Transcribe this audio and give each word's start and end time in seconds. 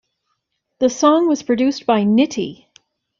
The 0.79 0.89
song 0.89 1.27
was 1.27 1.43
produced 1.43 1.85
by 1.85 2.01
Nitti. 2.05 2.65